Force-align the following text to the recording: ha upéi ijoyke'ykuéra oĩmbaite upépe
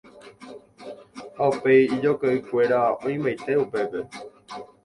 ha 1.35 1.43
upéi 1.51 1.91
ijoyke'ykuéra 1.95 2.79
oĩmbaite 3.03 3.51
upépe 3.63 3.99